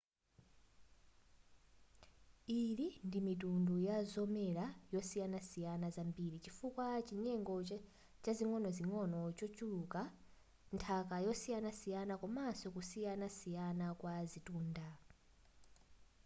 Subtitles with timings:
[2.61, 7.55] ili ndi mitundu yazomera zosiyanasiyana zambiri chifukwa chanyengo
[8.39, 10.01] zing'onozing'ono zochuluka
[10.75, 14.87] nthaka yosiyanasiyana komaso kusiyanasiyana kwa zitunda